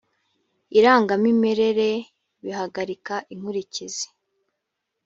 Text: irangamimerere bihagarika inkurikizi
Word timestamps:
irangamimerere 0.77 1.89
bihagarika 2.43 3.15
inkurikizi 3.33 4.07